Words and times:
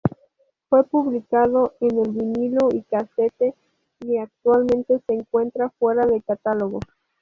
Fue 0.67 0.83
publicado 0.85 1.75
en 1.79 2.01
vinilo 2.11 2.69
y 2.71 2.81
casete, 2.81 3.53
y 3.99 4.17
actualmente 4.17 4.99
se 5.05 5.13
encuentra 5.13 5.69
fuera 5.77 6.07
de 6.07 6.23
catálogo. 6.23 6.79